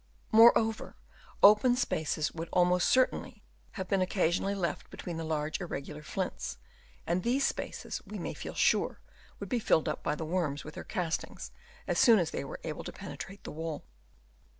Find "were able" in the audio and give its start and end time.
12.43-12.83